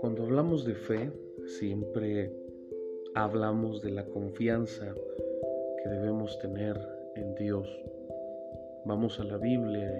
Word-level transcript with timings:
Cuando 0.00 0.22
hablamos 0.22 0.64
de 0.64 0.74
fe, 0.74 1.10
siempre 1.46 2.32
hablamos 3.14 3.82
de 3.82 3.90
la 3.90 4.04
confianza 4.06 4.94
que 5.82 5.88
debemos 5.88 6.38
tener 6.38 6.78
en 7.16 7.34
Dios. 7.34 7.68
Vamos 8.84 9.18
a 9.18 9.24
la 9.24 9.38
Biblia 9.38 9.90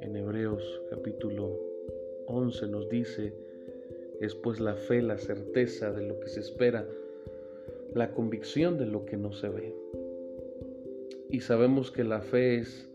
y 0.00 0.04
en 0.04 0.16
Hebreos 0.16 0.82
capítulo 0.88 1.58
11 2.26 2.68
nos 2.68 2.88
dice, 2.88 3.34
es 4.20 4.34
pues 4.34 4.60
la 4.60 4.74
fe, 4.74 5.02
la 5.02 5.18
certeza 5.18 5.92
de 5.92 6.06
lo 6.06 6.18
que 6.20 6.28
se 6.28 6.40
espera, 6.40 6.86
la 7.94 8.12
convicción 8.12 8.78
de 8.78 8.86
lo 8.86 9.04
que 9.04 9.18
no 9.18 9.32
se 9.32 9.48
ve. 9.50 9.74
Y 11.30 11.40
sabemos 11.40 11.90
que 11.90 12.04
la 12.04 12.22
fe 12.22 12.60
es 12.60 12.88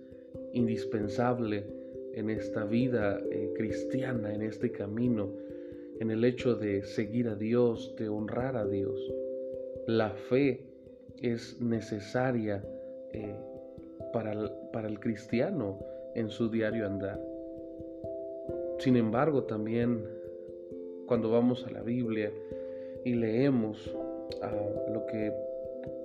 indispensable 0.54 1.65
en 2.13 2.30
esta 2.30 2.63
vida 2.63 3.20
eh, 3.31 3.52
cristiana, 3.55 4.34
en 4.34 4.44
este 4.44 4.71
camino, 4.71 5.30
en 5.99 6.11
el 6.11 6.23
hecho 6.23 6.55
de 6.55 6.84
seguir 6.84 7.27
a 7.27 7.35
Dios, 7.35 7.95
de 7.98 8.07
honrar 8.07 8.55
a 8.55 8.66
Dios. 8.66 9.11
La 9.88 10.11
fe 10.11 10.61
es 11.21 11.59
necesaria 11.59 12.63
eh, 13.11 13.35
para, 14.11 14.34
para 14.71 14.88
el 14.88 14.99
cristiano 14.99 15.80
en 16.16 16.30
su 16.30 16.49
diario 16.49 16.85
andar. 16.85 17.20
Sin 18.77 18.95
embargo, 18.95 19.44
también 19.44 20.03
cuando 21.08 21.31
vamos 21.31 21.66
a 21.66 21.72
la 21.72 21.81
Biblia 21.81 22.31
y 23.03 23.13
leemos 23.13 23.94
lo 24.91 25.05
que 25.05 25.33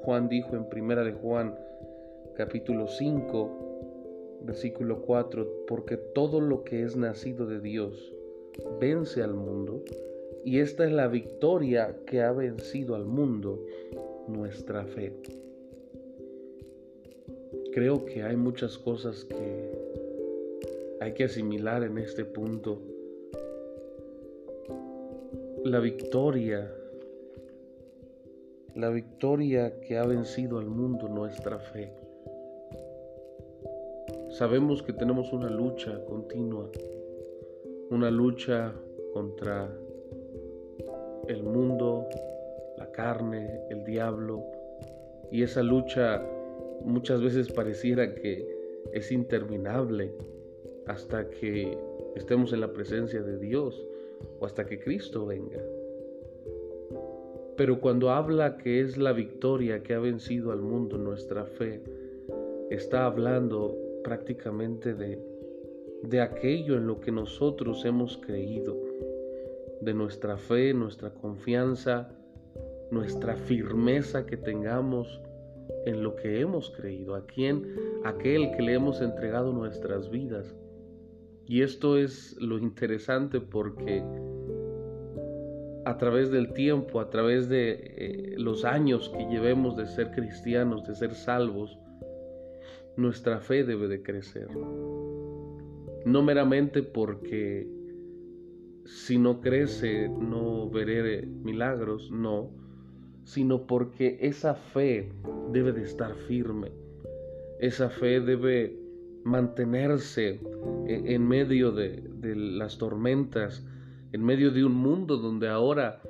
Juan 0.02 0.28
dijo 0.28 0.56
en 0.56 0.68
Primera 0.68 1.04
de 1.04 1.12
Juan 1.12 1.54
capítulo 2.36 2.86
5 2.86 3.67
versículo 4.42 5.02
4, 5.02 5.66
porque 5.66 5.96
todo 5.96 6.40
lo 6.40 6.64
que 6.64 6.82
es 6.82 6.96
nacido 6.96 7.46
de 7.46 7.60
Dios 7.60 8.12
vence 8.80 9.22
al 9.22 9.34
mundo 9.34 9.82
y 10.44 10.60
esta 10.60 10.86
es 10.86 10.92
la 10.92 11.08
victoria 11.08 11.96
que 12.06 12.22
ha 12.22 12.32
vencido 12.32 12.94
al 12.94 13.04
mundo, 13.04 13.64
nuestra 14.28 14.84
fe. 14.84 15.12
Creo 17.72 18.04
que 18.06 18.22
hay 18.22 18.36
muchas 18.36 18.78
cosas 18.78 19.24
que 19.24 19.70
hay 21.00 21.12
que 21.12 21.24
asimilar 21.24 21.82
en 21.82 21.98
este 21.98 22.24
punto. 22.24 22.80
La 25.64 25.80
victoria, 25.80 26.72
la 28.74 28.90
victoria 28.90 29.80
que 29.80 29.98
ha 29.98 30.06
vencido 30.06 30.58
al 30.58 30.66
mundo, 30.66 31.08
nuestra 31.08 31.58
fe. 31.58 31.92
Sabemos 34.38 34.84
que 34.84 34.92
tenemos 34.92 35.32
una 35.32 35.50
lucha 35.50 36.00
continua, 36.04 36.70
una 37.90 38.08
lucha 38.08 38.72
contra 39.12 39.68
el 41.26 41.42
mundo, 41.42 42.06
la 42.76 42.88
carne, 42.92 43.62
el 43.68 43.82
diablo, 43.82 44.44
y 45.32 45.42
esa 45.42 45.64
lucha 45.64 46.24
muchas 46.84 47.20
veces 47.20 47.50
pareciera 47.50 48.14
que 48.14 48.46
es 48.92 49.10
interminable 49.10 50.14
hasta 50.86 51.28
que 51.30 51.76
estemos 52.14 52.52
en 52.52 52.60
la 52.60 52.72
presencia 52.72 53.20
de 53.20 53.38
Dios 53.38 53.84
o 54.38 54.46
hasta 54.46 54.66
que 54.66 54.78
Cristo 54.78 55.26
venga. 55.26 55.60
Pero 57.56 57.80
cuando 57.80 58.10
habla 58.10 58.56
que 58.56 58.82
es 58.82 58.98
la 58.98 59.10
victoria 59.10 59.82
que 59.82 59.94
ha 59.94 59.98
vencido 59.98 60.52
al 60.52 60.60
mundo 60.60 60.96
nuestra 60.96 61.44
fe, 61.44 61.82
está 62.70 63.04
hablando 63.06 63.87
prácticamente 64.02 64.94
de, 64.94 65.18
de 66.02 66.20
aquello 66.20 66.76
en 66.76 66.86
lo 66.86 67.00
que 67.00 67.12
nosotros 67.12 67.84
hemos 67.84 68.16
creído, 68.18 68.76
de 69.80 69.94
nuestra 69.94 70.36
fe, 70.36 70.74
nuestra 70.74 71.10
confianza, 71.10 72.08
nuestra 72.90 73.36
firmeza 73.36 74.26
que 74.26 74.36
tengamos 74.36 75.20
en 75.84 76.02
lo 76.02 76.16
que 76.16 76.40
hemos 76.40 76.70
creído, 76.70 77.14
a 77.14 77.26
quien, 77.26 77.74
aquel 78.04 78.50
que 78.56 78.62
le 78.62 78.74
hemos 78.74 79.00
entregado 79.00 79.52
nuestras 79.52 80.10
vidas. 80.10 80.54
Y 81.46 81.62
esto 81.62 81.96
es 81.96 82.36
lo 82.40 82.58
interesante 82.58 83.40
porque 83.40 84.02
a 85.84 85.96
través 85.96 86.30
del 86.30 86.52
tiempo, 86.52 87.00
a 87.00 87.08
través 87.08 87.48
de 87.48 87.70
eh, 87.96 88.34
los 88.36 88.64
años 88.64 89.08
que 89.08 89.24
llevemos 89.24 89.76
de 89.76 89.86
ser 89.86 90.10
cristianos, 90.10 90.86
de 90.86 90.94
ser 90.94 91.14
salvos, 91.14 91.78
nuestra 92.98 93.38
fe 93.38 93.62
debe 93.62 93.86
de 93.86 94.02
crecer. 94.02 94.48
No 96.04 96.22
meramente 96.22 96.82
porque 96.82 97.66
si 98.84 99.18
no 99.18 99.40
crece 99.40 100.08
no 100.08 100.68
veré 100.68 101.24
milagros, 101.24 102.10
no, 102.10 102.50
sino 103.22 103.66
porque 103.66 104.18
esa 104.20 104.54
fe 104.54 105.12
debe 105.52 105.72
de 105.72 105.82
estar 105.82 106.14
firme. 106.26 106.72
Esa 107.60 107.88
fe 107.88 108.20
debe 108.20 108.76
mantenerse 109.24 110.40
e, 110.86 111.14
en 111.14 111.28
medio 111.28 111.70
de, 111.70 112.02
las 112.34 112.78
tormentas, 112.78 113.64
en 114.12 114.24
medio 114.24 114.50
de 114.50 114.64
un 114.64 114.74
mundo 114.74 115.18
donde 115.18 115.48
ahora 115.48 116.00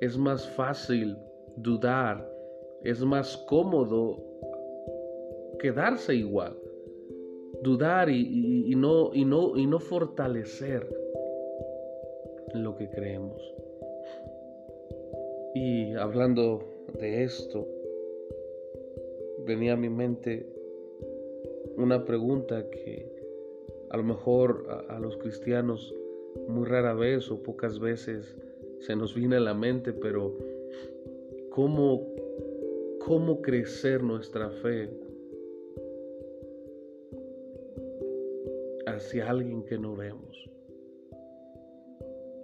es 0.00 0.16
más 0.16 0.48
fácil 0.50 1.16
dudar, 1.56 2.24
es 2.84 3.04
más 3.04 3.36
cómodo 3.48 4.22
quedarse 5.58 6.14
igual, 6.14 6.56
dudar 7.62 8.08
y, 8.08 8.74
no, 8.76 9.10
y, 9.14 9.24
no, 9.24 9.56
y 9.56 9.66
no 9.66 9.78
fortalecer 9.78 10.88
lo 12.54 12.76
que 12.76 12.88
creemos. 12.90 13.40
Y 15.54 15.92
hablando 15.94 16.62
de 16.98 17.24
esto, 17.24 17.66
venía 19.46 19.74
a 19.74 19.76
mi 19.76 19.88
mente 19.88 20.46
una 21.76 22.04
pregunta 22.04 22.68
que 22.70 23.16
a 23.90 23.96
lo 23.96 24.02
mejor 24.02 24.66
a, 24.88 24.98
los 24.98 25.16
cristianos 25.16 25.94
muy 26.48 26.66
rara 26.66 26.94
vez 26.94 27.30
o 27.30 27.42
pocas 27.42 27.78
veces 27.78 28.36
se 28.80 28.96
nos 28.96 29.14
viene 29.14 29.36
a 29.36 29.40
la 29.40 29.54
mente, 29.54 29.92
pero 29.92 30.36
¿cómo, 31.50 32.06
cómo 33.04 33.40
crecer 33.40 34.02
nuestra 34.02 34.50
fe 34.50 34.90
hacia 39.06 39.30
alguien 39.30 39.62
que 39.64 39.78
no 39.78 39.94
vemos? 39.94 40.50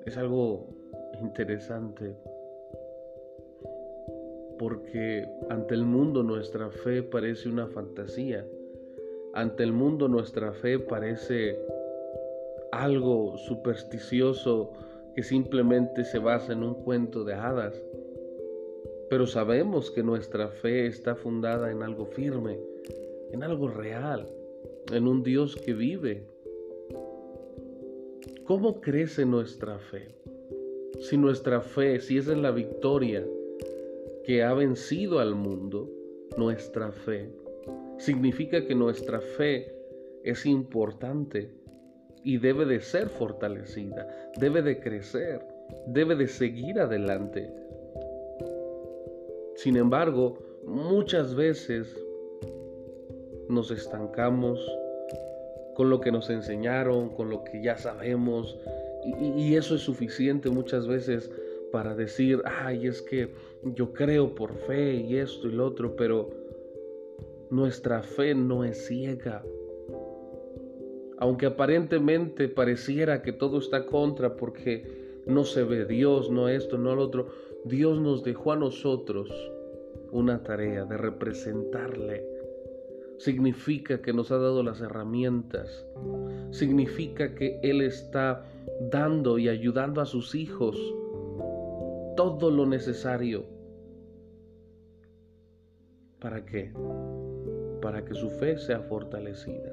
Es 0.07 0.17
algo 0.17 0.69
interesante 1.21 2.17
porque 4.59 5.29
ante 5.51 5.75
el 5.75 5.85
mundo 5.85 6.23
nuestra 6.23 6.71
fe 6.71 7.03
parece 7.03 7.49
una 7.49 7.67
fantasía 7.67 8.47
ante 9.35 9.63
el 9.63 9.73
mundo 9.73 10.09
nuestra 10.09 10.53
fe 10.53 10.79
parece 10.79 11.59
algo 12.71 13.39
supersticioso 13.39 14.73
que 15.15 15.23
simplemente 15.23 16.05
se 16.05 16.19
basa 16.19 16.53
en 16.53 16.63
un 16.63 16.75
cuento 16.75 17.25
de 17.25 17.33
hadas. 17.33 17.83
Pero 19.09 19.27
sabemos 19.27 19.91
que 19.91 20.03
nuestra 20.03 20.49
fe 20.49 20.87
está 20.87 21.15
fundada 21.15 21.71
en 21.71 21.83
algo 21.83 22.05
firme, 22.05 22.59
en 23.31 23.43
algo 23.43 23.69
real, 23.69 24.27
en 24.93 25.07
un 25.09 25.23
Dios 25.23 25.57
que 25.57 25.73
vive. 25.73 26.27
¿Cómo 28.45 28.81
crece 28.81 29.25
nuestra 29.25 29.79
fe? 29.79 30.17
Si 30.99 31.17
nuestra 31.17 31.61
fe, 31.61 32.01
si 32.01 32.19
es 32.19 32.27
la 32.27 32.51
victoria 32.51 33.25
que 34.25 34.43
ha 34.43 34.53
vencido 34.53 35.21
al 35.21 35.37
mundo, 35.37 35.89
nuestra 36.37 36.91
fe 36.91 37.31
significa 37.99 38.67
que 38.67 38.75
nuestra 38.75 39.21
fe 39.21 39.73
es 40.25 40.45
importante 40.45 41.53
y 42.25 42.39
debe 42.39 42.65
de 42.65 42.81
ser 42.81 43.09
fortalecida, 43.09 44.09
debe 44.37 44.61
de 44.63 44.81
crecer, 44.81 45.41
debe 45.87 46.17
de 46.17 46.27
seguir 46.27 46.81
adelante. 46.81 47.49
Sin 49.55 49.77
embargo, 49.77 50.39
muchas 50.67 51.37
veces 51.37 51.97
nos 53.49 53.71
estancamos 53.71 54.59
con 55.75 55.91
lo 55.91 56.01
que 56.01 56.13
nos 56.13 56.31
enseñaron, 56.31 57.11
con 57.11 57.31
lo 57.31 57.45
que 57.45 57.63
ya 57.63 57.77
sabemos, 57.79 58.59
y, 59.05 59.57
eso 59.57 59.75
es 59.75 59.81
suficiente 59.81 60.49
muchas 60.49 60.87
veces 60.87 61.31
para 61.73 61.95
decir, 61.95 62.41
ay, 62.45 62.87
es 62.87 63.03
que 63.03 63.31
yo 63.65 63.93
creo 63.93 64.35
por 64.35 64.55
fe 64.55 64.95
y 64.95 65.17
esto 65.17 65.49
y 65.49 65.53
lo 65.53 65.67
otro, 65.67 65.97
pero 65.97 66.31
nuestra 67.51 68.03
fe 68.03 68.35
no 68.35 68.65
es 68.65 68.87
ciega. 68.87 69.43
Aunque 71.19 71.47
aparentemente 71.47 72.49
pareciera 72.49 73.23
que 73.23 73.33
todo 73.33 73.59
está 73.59 73.87
contra 73.87 74.37
porque 74.37 75.21
no 75.27 75.45
se 75.45 75.65
ve 75.65 75.85
Dios, 75.85 76.31
no 76.31 76.49
esto, 76.49 76.79
no 76.79 76.95
lo 76.95 77.03
otro, 77.03 77.29
Dios 77.65 78.01
nos 78.01 78.23
dejó 78.23 78.53
a 78.53 78.57
nosotros 78.57 79.31
una 80.11 80.43
tarea 80.43 80.85
de 80.85 80.97
representarle. 80.97 82.32
Significa 83.23 84.03
que 84.03 84.13
nos 84.13 84.33
ha 84.33 84.39
dado 84.39 84.65
las 84.65 84.81
herramientas, 84.81 85.87
significa 86.51 87.37
que 87.37 87.61
Él 87.63 87.81
está 87.81 88.45
dando 88.91 89.39
y 89.39 89.49
ayudando 89.49 90.01
a 90.01 90.07
sus 90.07 90.35
hijos 90.35 90.77
todo 92.17 92.51
lo 92.51 92.67
necesario. 92.67 93.45
¿Para 96.19 96.45
qué? 96.45 96.73
Para 97.81 98.05
que 98.05 98.15
su 98.15 98.29
fe 98.29 98.59
sea 98.59 98.81
fortalecida. 98.81 99.73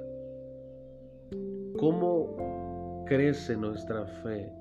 ¿Cómo 1.80 3.04
crece 3.08 3.58
nuestra 3.58 4.06
fe 4.22 4.52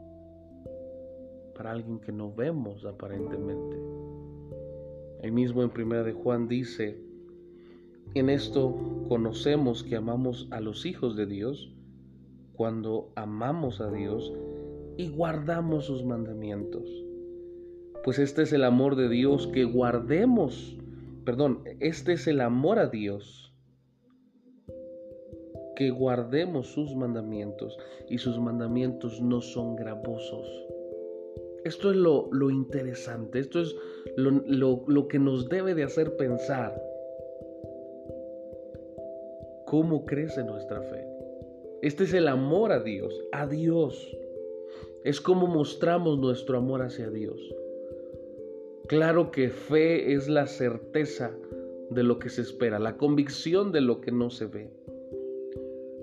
para 1.54 1.72
alguien 1.72 2.00
que 2.00 2.12
no 2.12 2.32
vemos 2.32 2.86
aparentemente? 2.86 3.76
Ahí 5.22 5.30
mismo 5.30 5.62
en 5.62 5.70
primera 5.70 6.04
de 6.04 6.12
Juan 6.12 6.48
dice, 6.48 7.07
en 8.14 8.30
esto 8.30 8.74
conocemos 9.08 9.82
que 9.82 9.96
amamos 9.96 10.48
a 10.50 10.60
los 10.60 10.86
hijos 10.86 11.16
de 11.16 11.26
Dios 11.26 11.72
cuando 12.54 13.12
amamos 13.14 13.80
a 13.80 13.90
Dios 13.90 14.32
y 14.96 15.08
guardamos 15.08 15.84
sus 15.84 16.04
mandamientos. 16.04 16.82
Pues 18.04 18.18
este 18.18 18.42
es 18.42 18.52
el 18.52 18.64
amor 18.64 18.96
de 18.96 19.08
Dios, 19.08 19.46
que 19.48 19.64
guardemos, 19.64 20.76
perdón, 21.24 21.60
este 21.80 22.14
es 22.14 22.26
el 22.26 22.40
amor 22.40 22.78
a 22.78 22.86
Dios, 22.88 23.52
que 25.76 25.90
guardemos 25.90 26.68
sus 26.68 26.96
mandamientos 26.96 27.78
y 28.08 28.18
sus 28.18 28.38
mandamientos 28.40 29.20
no 29.20 29.40
son 29.40 29.76
gravosos. 29.76 30.48
Esto 31.64 31.90
es 31.90 31.96
lo, 31.96 32.50
interesante, 32.50 33.38
esto 33.38 33.60
es 33.60 33.76
lo, 34.16 34.84
lo 34.86 35.08
que 35.08 35.18
nos 35.18 35.48
debe 35.48 35.74
de 35.74 35.84
hacer 35.84 36.16
pensar 36.16 36.87
cómo 39.68 40.06
crece 40.06 40.42
nuestra 40.44 40.80
fe. 40.80 41.06
Este 41.82 42.04
es 42.04 42.14
el 42.14 42.28
amor 42.28 42.72
a 42.72 42.80
Dios, 42.80 43.14
a 43.32 43.46
Dios. 43.46 44.16
Es 45.04 45.20
como 45.20 45.46
mostramos 45.46 46.18
nuestro 46.18 46.56
amor 46.56 46.80
hacia 46.80 47.10
Dios. 47.10 47.38
Claro 48.88 49.30
que 49.30 49.50
fe 49.50 50.14
es 50.14 50.26
la 50.26 50.46
certeza 50.46 51.32
de 51.90 52.02
lo 52.02 52.18
que 52.18 52.30
se 52.30 52.40
espera, 52.40 52.78
la 52.78 52.96
convicción 52.96 53.70
de 53.70 53.82
lo 53.82 54.00
que 54.00 54.10
no 54.10 54.30
se 54.30 54.46
ve. 54.46 54.70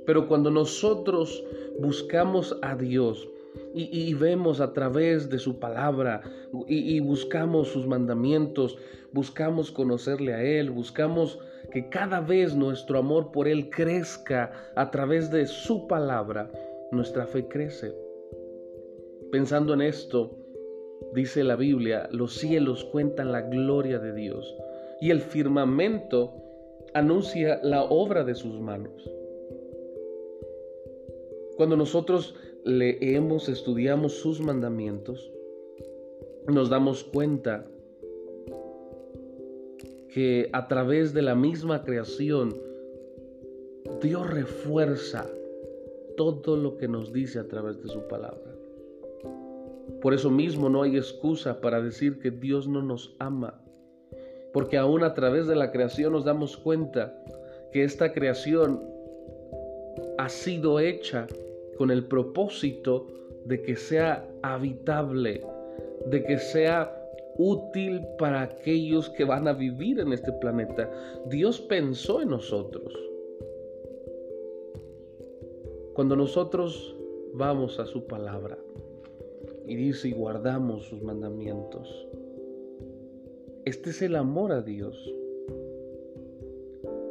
Pero 0.05 0.27
cuando 0.27 0.51
nosotros 0.51 1.43
buscamos 1.79 2.57
a 2.61 2.75
Dios, 2.75 3.27
y, 3.73 4.13
vemos 4.13 4.59
a 4.59 4.73
través 4.73 5.29
de 5.29 5.39
su 5.39 5.59
palabra 5.59 6.21
y, 6.67 6.99
buscamos 6.99 7.69
sus 7.69 7.87
mandamientos, 7.87 8.77
buscamos 9.11 9.71
conocerle 9.71 10.33
a 10.33 10.43
Él, 10.43 10.71
buscamos 10.71 11.39
que 11.71 11.89
cada 11.89 12.21
vez 12.21 12.55
nuestro 12.55 12.99
amor 12.99 13.31
por 13.31 13.47
Él 13.47 13.69
crezca 13.69 14.51
a 14.75 14.91
través 14.91 15.31
de 15.31 15.47
su 15.47 15.87
palabra, 15.87 16.51
nuestra 16.91 17.25
fe 17.25 17.47
crece. 17.47 17.93
Pensando 19.31 19.73
en 19.73 19.81
esto, 19.81 20.37
dice 21.13 21.43
la 21.43 21.55
Biblia, 21.55 22.07
los 22.11 22.35
cielos 22.35 22.83
cuentan 22.85 23.31
la 23.31 23.41
gloria 23.41 23.99
de 23.99 24.13
Dios 24.13 24.55
y 25.01 25.11
el 25.11 25.21
firmamento 25.21 26.33
anuncia 26.93 27.59
la 27.63 27.83
obra 27.83 28.23
de 28.23 28.35
sus 28.35 28.59
manos. 28.59 29.09
Cuando 31.57 31.75
nosotros 31.75 32.35
leemos, 32.63 33.49
estudiamos 33.49 34.13
sus 34.13 34.41
mandamientos, 34.41 35.31
nos 36.47 36.69
damos 36.69 37.03
cuenta 37.03 37.65
que 40.15 40.49
a 40.53 40.69
través 40.69 41.13
de 41.13 41.21
la 41.21 41.35
misma 41.35 41.83
creación, 41.83 42.55
Dios 44.01 44.25
refuerza 44.29 45.27
todo 46.15 46.55
lo 46.55 46.77
que 46.77 46.87
nos 46.87 47.11
dice 47.11 47.37
a 47.37 47.49
través 47.49 47.83
de 47.83 47.89
su 47.89 47.99
palabra. 48.07 48.55
Por 50.01 50.13
eso 50.13 50.31
mismo 50.31 50.69
no 50.69 50.83
hay 50.83 50.95
excusa 50.95 51.59
para 51.59 51.81
decir 51.81 52.17
que 52.19 52.31
Dios 52.31 52.65
no 52.65 52.81
nos 52.81 53.13
ama, 53.19 53.61
porque 54.53 54.77
aún 54.77 55.03
a 55.03 55.13
través 55.13 55.47
de 55.47 55.57
la 55.57 55.73
creación 55.73 56.13
nos 56.13 56.23
damos 56.23 56.55
cuenta 56.55 57.21
que 57.73 57.83
esta 57.83 58.13
creación 58.13 58.81
ha 60.17 60.29
sido 60.29 60.79
hecha 60.79 61.27
con 61.77 61.91
el 61.91 62.05
propósito 62.05 63.05
de 63.43 63.61
que 63.61 63.75
sea 63.75 64.25
habitable, 64.43 65.41
de 66.05 66.23
que 66.23 66.37
sea 66.37 66.94
útil 67.37 68.01
para 68.17 68.41
aquellos 68.41 69.09
que 69.09 69.25
van 69.25 69.47
a 69.47 69.53
vivir 69.53 69.99
en 69.99 70.13
este 70.13 70.31
planeta. 70.33 70.89
Dios 71.27 71.59
pensó 71.61 72.21
en 72.21 72.29
nosotros. 72.29 72.93
Cuando 75.93 76.15
nosotros 76.15 76.95
vamos 77.33 77.79
a 77.79 77.85
su 77.85 78.05
palabra 78.05 78.57
y 79.65 79.75
dice 79.75 80.09
y 80.09 80.11
guardamos 80.11 80.85
sus 80.85 81.01
mandamientos, 81.01 82.07
este 83.65 83.89
es 83.89 84.01
el 84.01 84.15
amor 84.15 84.51
a 84.51 84.61
Dios. 84.61 84.95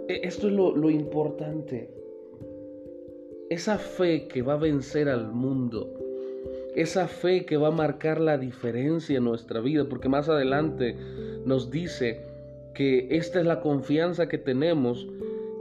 E, 0.09 0.21
esto 0.23 0.49
es 0.49 0.53
lo, 0.53 0.77
lo 0.77 0.91
importante 0.91 2.05
esa 3.51 3.79
fe 3.79 4.27
que 4.27 4.43
va 4.43 4.55
a 4.55 4.59
vencer 4.59 5.09
al 5.09 5.33
mundo, 5.33 5.95
esa 6.75 7.07
fe 7.09 7.45
que 7.45 7.57
va 7.57 7.69
a 7.69 7.73
marcar 7.73 8.21
la 8.21 8.37
diferencia 8.39 9.19
en 9.19 9.25
nuestra 9.25 9.61
vida, 9.61 9.85
porque 9.89 10.09
más 10.09 10.29
adelante 10.29 10.97
nos 11.45 11.71
dice 11.71 12.27
que 12.75 13.09
esta 13.11 13.41
es 13.41 13.47
la 13.47 13.61
confianza 13.61 14.29
que 14.29 14.39
tenemos 14.39 15.07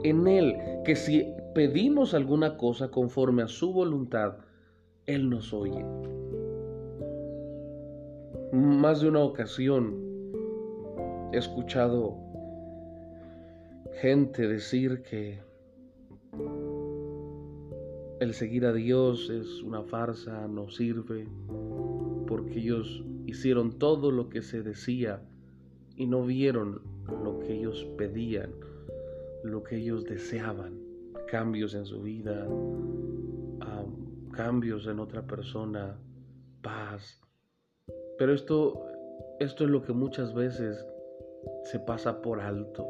en 0.02 0.26
Él, 0.26 0.56
que 0.84 0.96
si 0.96 1.32
pedimos 1.54 2.14
alguna 2.14 2.56
cosa 2.56 2.88
conforme 2.88 3.42
a 3.42 3.48
su 3.48 3.72
voluntad, 3.72 4.38
Él 5.06 5.30
nos 5.30 5.52
oye. 5.52 5.84
Más 8.52 9.00
de 9.00 9.08
una 9.08 9.20
ocasión 9.20 9.96
he 11.32 11.38
escuchado 11.38 12.16
gente 14.00 14.46
decir 14.46 15.02
que 15.02 15.38
el 18.20 18.34
seguir 18.34 18.66
a 18.66 18.72
Dios 18.72 19.30
es 19.30 19.62
una 19.62 19.82
farsa, 19.82 20.46
no 20.48 20.68
sirve, 20.68 21.26
porque 22.26 22.58
ellos 22.58 23.04
hicieron 23.26 23.78
todo 23.78 24.10
lo 24.10 24.28
que 24.28 24.42
se 24.42 24.62
decía 24.62 25.22
y 25.96 26.06
no 26.06 26.24
vieron 26.24 26.82
lo 27.22 27.38
que 27.40 27.54
ellos 27.54 27.86
pedían, 27.96 28.50
lo 29.42 29.62
que 29.62 29.76
ellos 29.76 30.04
deseaban, 30.04 30.78
cambios 31.28 31.74
en 31.74 31.84
su 31.84 32.02
vida, 32.02 32.46
cambios 34.34 34.86
en 34.86 34.98
otra 34.98 35.22
persona, 35.22 35.96
paz. 36.62 37.20
Pero 38.18 38.32
esto, 38.32 38.84
esto 39.40 39.64
es 39.64 39.70
lo 39.70 39.82
que 39.82 39.92
muchas 39.92 40.34
veces 40.34 40.84
se 41.64 41.78
pasa 41.78 42.20
por 42.20 42.40
alto. 42.40 42.86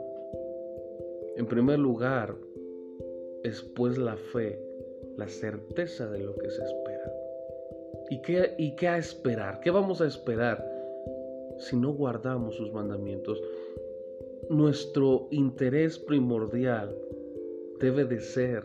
En 1.37 1.47
primer 1.47 1.79
lugar, 1.79 2.37
es 3.43 3.63
pues 3.63 3.99
la 3.99 4.17
fe 4.17 4.59
la 5.17 5.29
certeza 5.29 6.09
de 6.11 6.21
lo 6.21 6.35
que 6.37 6.51
se 6.51 6.63
espera. 6.63 7.13
¿Y 8.11 8.23
qué, 8.23 8.55
¿Y 8.59 8.77
qué 8.77 8.89
a 8.89 8.99
esperar? 8.99 9.61
¿Qué 9.61 9.71
vamos 9.71 10.01
a 10.01 10.07
esperar 10.07 10.65
si 11.59 11.77
no 11.77 11.93
guardamos 11.93 12.57
sus 12.57 12.73
mandamientos? 12.73 13.43
Nuestro 14.51 15.29
interés 15.31 15.99
primordial 15.99 16.97
debe 17.81 18.05
de 18.05 18.21
ser 18.21 18.63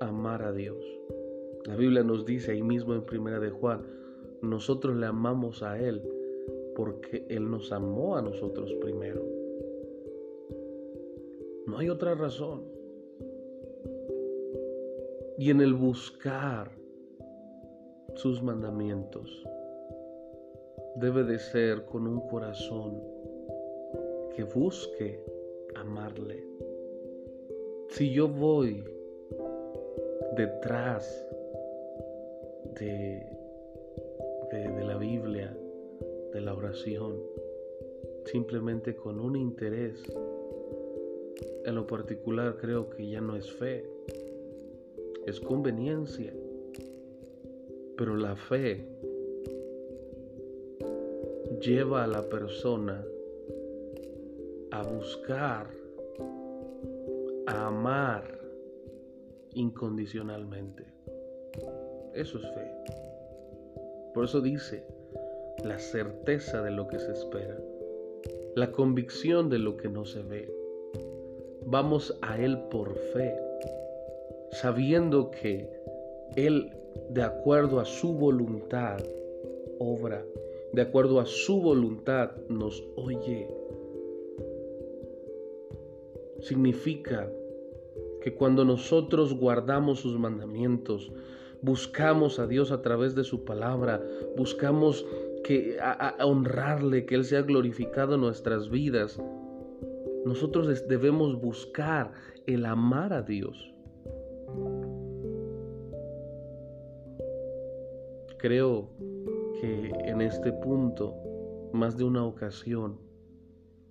amar 0.00 0.42
a 0.42 0.52
Dios. 0.52 0.84
La 1.64 1.76
Biblia 1.76 2.02
nos 2.02 2.24
dice 2.26 2.52
ahí 2.52 2.62
mismo 2.62 2.94
en 2.94 3.02
Primera 3.02 3.38
de 3.38 3.50
Juan, 3.50 3.82
nosotros 4.42 4.96
le 4.96 5.06
amamos 5.06 5.62
a 5.62 5.80
Él 5.80 6.02
porque 6.74 7.24
Él 7.28 7.50
nos 7.50 7.72
amó 7.72 8.16
a 8.16 8.22
nosotros 8.22 8.72
primero. 8.80 9.22
No 11.66 11.78
hay 11.78 11.88
otra 11.88 12.14
razón 12.14 12.75
y 15.38 15.50
en 15.50 15.60
el 15.60 15.74
buscar 15.74 16.70
sus 18.14 18.42
mandamientos. 18.42 19.44
Debe 20.96 21.24
de 21.24 21.38
ser 21.38 21.84
con 21.84 22.06
un 22.06 22.26
corazón 22.28 23.02
que 24.34 24.44
busque 24.44 25.22
amarle. 25.74 26.42
Si 27.88 28.12
yo 28.12 28.28
voy 28.28 28.82
detrás 30.36 31.26
de, 32.78 33.26
la 34.84 34.96
Biblia, 34.96 35.56
de 36.32 36.40
la 36.40 36.54
oración, 36.54 37.20
simplemente 38.24 38.94
con 38.96 39.20
un 39.20 39.36
interés, 39.36 40.02
en 41.64 41.74
lo 41.74 41.86
particular 41.86 42.56
creo 42.58 42.88
que 42.88 43.08
ya 43.08 43.20
no 43.20 43.36
es 43.36 43.50
fe, 43.52 43.95
es 45.26 45.40
conveniencia. 45.40 46.32
Pero 47.96 48.16
la 48.16 48.36
fe 48.36 48.86
lleva 51.60 52.04
a 52.04 52.06
la 52.06 52.22
persona 52.28 53.04
a 54.70 54.82
buscar 54.82 55.68
a 57.46 57.66
amar 57.66 58.38
incondicionalmente. 59.54 60.84
Eso 62.14 62.38
es 62.38 62.44
fe. 62.54 62.70
Por 64.14 64.24
eso 64.24 64.40
dice, 64.40 64.84
la 65.64 65.78
certeza 65.78 66.62
de 66.62 66.70
lo 66.70 66.88
que 66.88 66.98
se 66.98 67.12
espera, 67.12 67.56
la 68.54 68.72
convicción 68.72 69.48
de 69.48 69.58
lo 69.58 69.76
que 69.76 69.88
no 69.88 70.04
se 70.04 70.22
ve. 70.22 70.52
Vamos 71.66 72.16
a 72.22 72.38
Él 72.38 72.58
por 72.70 72.94
fe, 72.94 73.34
sabiendo 74.60 75.30
que 75.30 75.68
Él, 76.34 76.70
de 77.10 77.22
acuerdo 77.22 77.78
a 77.78 77.84
su 77.84 78.14
voluntad, 78.14 78.98
obra, 79.78 80.24
de 80.72 80.82
acuerdo 80.82 81.20
a 81.20 81.26
su 81.26 81.60
voluntad, 81.60 82.32
nos 82.48 82.82
oye. 82.96 83.48
Significa 86.40 87.30
que 88.22 88.34
cuando 88.34 88.64
nosotros 88.64 89.38
guardamos 89.38 90.00
sus 90.00 90.18
mandamientos, 90.18 91.12
buscamos 91.62 92.38
a 92.38 92.46
Dios 92.46 92.72
a 92.72 92.82
través 92.82 93.14
de 93.14 93.24
su 93.24 93.44
palabra, 93.44 94.02
buscamos 94.36 95.06
que 95.44 95.76
a, 95.80 96.16
honrarle, 96.24 97.06
que 97.06 97.14
Él 97.14 97.24
sea 97.24 97.42
glorificado 97.42 98.14
en 98.14 98.22
nuestras 98.22 98.70
vidas. 98.70 99.20
Nosotros 100.24 100.88
debemos 100.88 101.40
buscar 101.40 102.12
el 102.46 102.66
amar 102.66 103.12
a 103.12 103.22
Dios. 103.22 103.75
Creo 108.38 108.88
que 109.60 109.92
en 110.04 110.20
este 110.20 110.52
punto, 110.52 111.14
más 111.72 111.96
de 111.96 112.04
una 112.04 112.24
ocasión, 112.24 112.98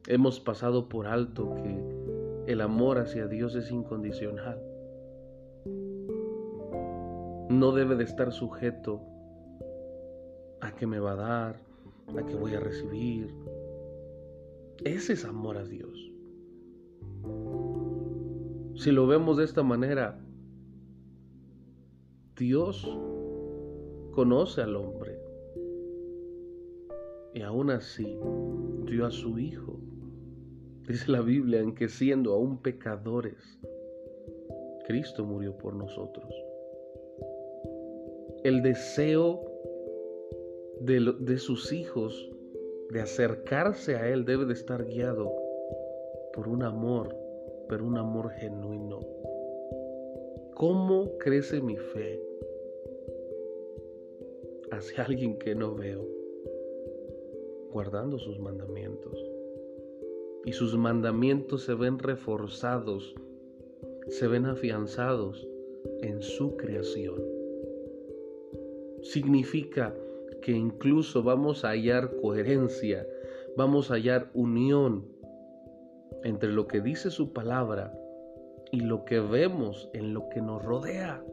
hemos 0.08 0.40
pasado 0.40 0.88
por 0.88 1.08
alto 1.08 1.56
que 1.56 2.52
el 2.52 2.62
amor 2.62 3.00
hacia 3.00 3.28
Dios 3.28 3.56
es 3.56 3.72
incondicional. 3.72 4.62
No 7.50 7.72
debe 7.72 7.96
de 7.96 8.04
estar 8.04 8.32
sujeto 8.32 9.02
a 10.62 10.74
qué 10.76 10.88
me 10.88 11.00
va 11.00 11.14
a 11.14 11.16
dar, 11.16 11.56
a 12.18 12.26
qué 12.26 12.36
voy 12.36 12.54
a 12.54 12.60
recibir. 12.60 13.34
Ese 14.84 15.14
es 15.14 15.26
amor 15.26 15.58
a 15.58 15.66
Dios. 15.66 16.12
Si 18.76 18.92
lo 18.92 19.08
vemos 19.08 19.38
de 19.38 19.46
esta 19.46 19.64
manera, 19.64 20.20
Dios 22.38 22.86
conoce 24.12 24.62
al 24.62 24.76
hombre 24.76 25.18
y 27.34 27.42
aún 27.42 27.70
así 27.70 28.20
dio 28.86 29.06
a 29.06 29.12
su 29.12 29.40
Hijo. 29.40 29.80
Dice 30.86 31.12
la 31.12 31.22
Biblia 31.22 31.62
en 31.62 31.74
que 31.74 31.88
siendo 31.88 32.34
aún 32.34 32.62
pecadores, 32.62 33.58
Cristo 34.86 35.24
murió 35.24 35.58
por 35.58 35.76
nosotros. 35.76 36.30
El 38.44 38.62
deseo 38.62 39.42
de, 40.82 41.38
sus 41.38 41.72
hijos 41.72 42.30
de 42.92 43.00
acercarse 43.02 43.96
a 43.96 44.10
Él 44.10 44.26
debe 44.26 44.44
de 44.44 44.54
estar 44.54 44.84
guiado 44.84 45.34
por 46.34 46.50
un 46.50 46.64
amor, 46.64 47.16
pero 47.70 47.86
un 47.86 47.98
amor 47.98 48.32
genuino. 48.32 49.00
¿Cómo 50.56 51.18
crece 51.18 51.60
mi 51.60 51.76
fe 51.76 52.18
hacia 54.72 55.04
alguien 55.04 55.38
que 55.38 55.54
no 55.54 55.76
veo? 55.76 56.08
Guardando 57.74 58.18
sus 58.18 58.40
mandamientos. 58.40 59.20
Y 60.46 60.54
sus 60.54 60.78
mandamientos 60.78 61.64
se 61.64 61.74
ven 61.74 62.00
reforzados, 62.00 63.14
se 64.08 64.28
ven 64.30 64.46
afianzados 64.46 65.46
en 66.00 66.22
su 66.22 66.56
creación. 66.56 67.22
Significa 69.02 69.94
que 70.42 70.54
incluso 70.54 71.22
vamos 71.22 71.66
a 71.66 71.72
hallar 71.72 72.16
coherencia, 72.22 73.06
vamos 73.58 73.92
a 73.92 73.96
hallar 73.96 74.32
unión 74.34 75.06
entre 76.24 76.54
lo 76.54 76.66
que 76.66 76.80
dice 76.80 77.12
su 77.12 77.34
palabra 77.34 77.94
y 78.76 78.82
lo 78.82 79.06
que 79.06 79.22
vemos 79.22 79.90
en 79.94 80.14
lo 80.14 80.28
que 80.28 80.42
nos 80.42 80.62
rodea. 80.62 81.24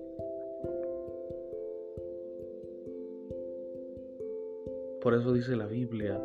Por 5.01 5.15
eso 5.15 5.33
dice 5.33 5.57
la 5.57 5.67
Biblia, 5.67 6.23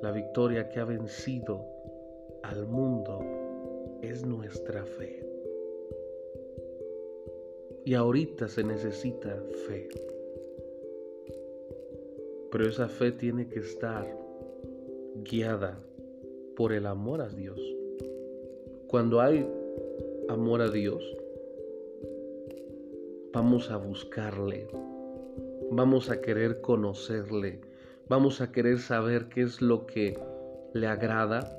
la 0.00 0.12
victoria 0.12 0.68
que 0.68 0.78
ha 0.78 0.84
vencido 0.84 1.60
al 2.44 2.68
mundo 2.68 3.18
es 4.00 4.24
nuestra 4.24 4.84
fe. 4.84 5.28
Y 7.84 7.94
ahorita 7.94 8.46
se 8.46 8.62
necesita 8.62 9.42
fe. 9.66 9.88
Pero 12.52 12.64
esa 12.64 12.88
fe 12.88 13.10
tiene 13.10 13.48
que 13.48 13.58
estar 13.58 14.06
guiada 15.24 15.80
por 16.54 16.72
el 16.72 16.86
amor 16.86 17.22
a 17.22 17.28
Dios. 17.28 17.75
Cuando 18.88 19.20
hay 19.20 19.44
amor 20.28 20.60
a 20.60 20.70
Dios, 20.70 21.02
vamos 23.32 23.70
a 23.70 23.76
buscarle, 23.78 24.68
vamos 25.72 26.08
a 26.08 26.20
querer 26.20 26.60
conocerle, 26.60 27.60
vamos 28.08 28.40
a 28.40 28.52
querer 28.52 28.78
saber 28.78 29.28
qué 29.28 29.42
es 29.42 29.60
lo 29.60 29.86
que 29.86 30.16
le 30.72 30.86
agrada, 30.86 31.56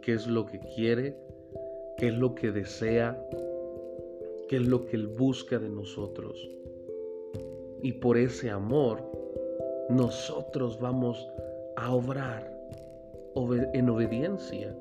qué 0.00 0.14
es 0.14 0.26
lo 0.26 0.46
que 0.46 0.60
quiere, 0.74 1.14
qué 1.98 2.08
es 2.08 2.14
lo 2.14 2.34
que 2.34 2.50
desea, 2.52 3.22
qué 4.48 4.56
es 4.56 4.66
lo 4.66 4.86
que 4.86 4.96
Él 4.96 5.08
busca 5.08 5.58
de 5.58 5.68
nosotros. 5.68 6.48
Y 7.82 7.92
por 7.92 8.16
ese 8.16 8.50
amor 8.50 9.02
nosotros 9.90 10.80
vamos 10.80 11.28
a 11.76 11.92
obrar 11.94 12.50
en 13.74 13.90
obediencia. 13.90 14.74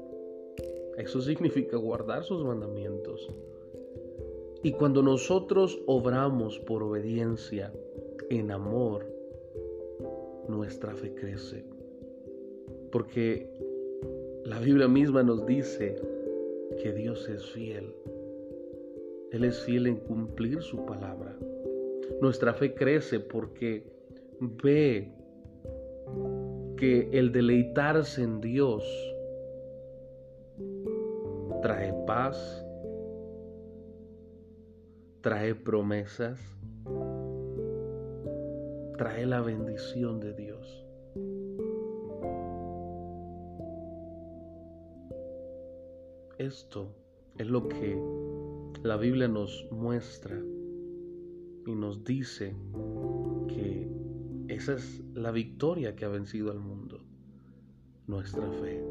Eso 1.02 1.20
significa 1.20 1.78
guardar 1.78 2.24
sus 2.24 2.46
mandamientos. 2.46 3.28
Y 4.62 4.74
cuando 4.74 5.02
nosotros 5.02 5.82
obramos 5.88 6.60
por 6.60 6.84
obediencia 6.84 7.74
en 8.30 8.52
amor, 8.52 9.08
nuestra 10.48 10.94
fe 10.94 11.16
crece. 11.16 11.66
Porque 12.92 13.50
la 14.46 14.60
Biblia 14.60 14.88
misma 14.88 15.24
nos 15.24 15.44
dice 15.48 16.00
que 16.82 16.94
Dios 16.94 17.28
es 17.28 17.48
fiel. 17.48 17.96
Él 19.32 19.44
es 19.44 19.60
fiel 19.62 19.88
en 19.88 19.96
cumplir 19.96 20.62
su 20.62 20.86
palabra. 20.86 21.36
Nuestra 22.22 22.54
fe 22.54 22.76
crece 22.76 23.20
porque 23.20 23.84
ve 24.40 25.12
que 26.78 27.10
el 27.12 27.32
deleitarse 27.32 28.22
en 28.22 28.40
Dios 28.40 28.84
trae 31.62 31.94
paz, 32.08 32.66
trae 35.22 35.54
promesas, 35.54 36.40
trae 38.98 39.26
la 39.28 39.42
bendición 39.42 40.20
de 40.20 40.34
Dios. 40.34 40.86
Esto 46.40 46.96
es 47.38 47.48
lo 47.48 47.68
que 47.68 48.02
la 48.82 48.98
Biblia 48.98 49.28
nos 49.28 49.68
muestra 49.72 50.36
y 51.68 51.76
nos 51.76 52.04
dice 52.04 52.56
que 53.48 53.88
esa 54.48 54.74
es 54.74 55.04
la 55.14 55.30
victoria 55.30 55.96
que 55.96 56.06
ha 56.06 56.10
vencido 56.10 56.50
al 56.50 56.60
mundo, 56.60 57.06
nuestra 58.08 58.50
fe. 58.54 58.91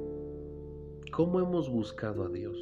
¿Cómo 1.21 1.39
hemos 1.39 1.69
buscado 1.69 2.25
a 2.25 2.31
Dios? 2.31 2.57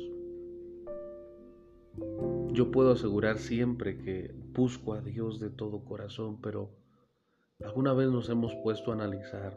Yo 2.50 2.72
puedo 2.72 2.90
asegurar 2.90 3.38
siempre 3.38 3.98
que 3.98 4.34
busco 4.52 4.94
a 4.94 5.00
Dios 5.00 5.38
de 5.38 5.48
todo 5.48 5.84
corazón, 5.84 6.40
pero 6.42 6.68
alguna 7.62 7.92
vez 7.92 8.08
nos 8.08 8.28
hemos 8.28 8.52
puesto 8.56 8.90
a 8.90 8.94
analizar, 8.94 9.56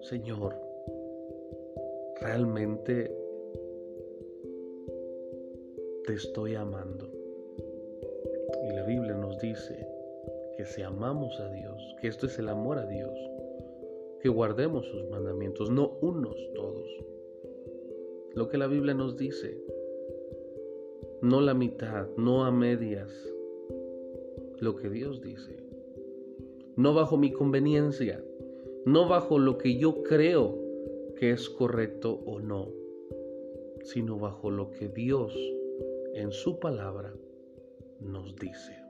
Señor, 0.00 0.58
¿realmente 2.22 3.14
te 6.06 6.14
estoy 6.14 6.54
amando? 6.54 7.12
Y 8.62 8.72
la 8.72 8.84
Biblia 8.86 9.12
nos 9.12 9.38
dice 9.40 9.86
que 10.56 10.64
si 10.64 10.80
amamos 10.80 11.38
a 11.38 11.50
Dios, 11.50 11.96
que 12.00 12.08
esto 12.08 12.24
es 12.24 12.38
el 12.38 12.48
amor 12.48 12.78
a 12.78 12.86
Dios, 12.86 13.12
que 14.22 14.30
guardemos 14.30 14.86
sus 14.86 15.06
mandamientos, 15.10 15.68
no 15.70 15.98
unos 16.00 16.34
todos. 16.54 17.03
Lo 18.34 18.48
que 18.48 18.58
la 18.58 18.66
Biblia 18.66 18.94
nos 18.94 19.16
dice, 19.16 19.62
no 21.22 21.40
la 21.40 21.54
mitad, 21.54 22.08
no 22.16 22.44
a 22.44 22.50
medias, 22.50 23.10
lo 24.60 24.74
que 24.76 24.90
Dios 24.90 25.20
dice, 25.20 25.56
no 26.76 26.94
bajo 26.94 27.16
mi 27.16 27.32
conveniencia, 27.32 28.24
no 28.84 29.08
bajo 29.08 29.38
lo 29.38 29.56
que 29.56 29.78
yo 29.78 30.02
creo 30.02 30.58
que 31.16 31.30
es 31.30 31.48
correcto 31.48 32.20
o 32.26 32.40
no, 32.40 32.68
sino 33.82 34.18
bajo 34.18 34.50
lo 34.50 34.70
que 34.70 34.88
Dios 34.88 35.34
en 36.14 36.32
su 36.32 36.58
palabra 36.58 37.14
nos 38.00 38.34
dice. 38.36 38.83